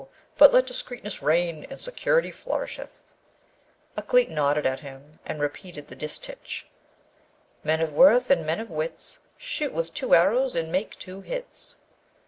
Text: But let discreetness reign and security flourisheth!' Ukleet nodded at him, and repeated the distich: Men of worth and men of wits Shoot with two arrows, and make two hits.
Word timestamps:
But 0.35 0.51
let 0.51 0.65
discreetness 0.65 1.21
reign 1.21 1.67
and 1.69 1.79
security 1.79 2.31
flourisheth!' 2.31 3.13
Ukleet 3.95 4.31
nodded 4.31 4.65
at 4.65 4.79
him, 4.79 5.19
and 5.27 5.39
repeated 5.39 5.89
the 5.89 5.95
distich: 5.95 6.63
Men 7.63 7.81
of 7.81 7.93
worth 7.93 8.31
and 8.31 8.43
men 8.43 8.59
of 8.59 8.71
wits 8.71 9.19
Shoot 9.37 9.71
with 9.73 9.93
two 9.93 10.15
arrows, 10.15 10.55
and 10.55 10.71
make 10.71 10.95
two 10.97 11.21
hits. 11.21 11.75